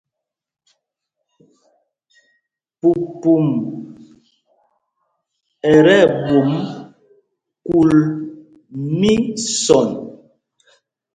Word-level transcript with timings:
Pupum 2.79 3.45
ɛ 5.71 5.73
tí 5.85 5.95
ɛɓwôm 6.03 6.49
kúl 7.67 7.91
mísɔn. 8.99 9.87